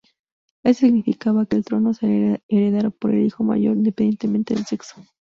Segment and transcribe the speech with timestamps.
[0.63, 4.95] Esto significaba que el trono será heredado por el hijo mayor, independientemente del sexo.